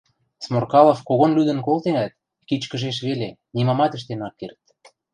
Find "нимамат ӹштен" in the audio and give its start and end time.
3.55-4.19